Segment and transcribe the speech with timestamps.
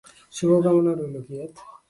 [0.33, 1.53] শুভকামনা রইলো, কিয়েত।